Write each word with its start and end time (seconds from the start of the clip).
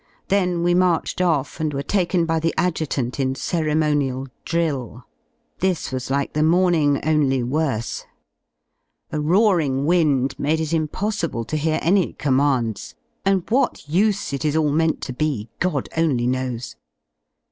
Then 0.29 0.63
we 0.63 0.73
marched 0.73 1.21
off 1.21 1.59
and 1.59 1.75
were 1.75 1.83
taken 1.83 2.25
by 2.25 2.39
the 2.39 2.55
Adjutant 2.57 3.19
in 3.19 3.35
ceremonial 3.35 4.29
drill. 4.45 5.05
This 5.59 5.91
was 5.91 6.09
like 6.09 6.33
the 6.33 6.41
morning, 6.41 6.99
only 7.03 7.43
worse. 7.43 8.05
A 9.11 9.19
roaring 9.19 9.85
wind 9.85 10.33
made 10.39 10.59
it 10.59 10.69
impos 10.69 11.21
sible 11.29 11.45
to 11.45 11.55
hear 11.55 11.77
any 11.83 12.13
commands, 12.13 12.95
and 13.23 13.47
what 13.51 13.87
use 13.87 14.33
it 14.33 14.43
is 14.43 14.55
all 14.55 14.71
meant 14.71 15.01
to 15.01 15.13
be, 15.13 15.49
God 15.59 15.87
only 15.95 16.25
knows. 16.25 16.77